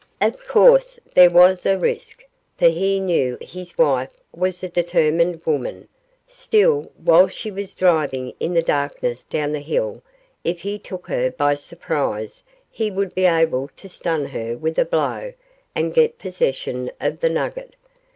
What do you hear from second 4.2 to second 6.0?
was a determined woman;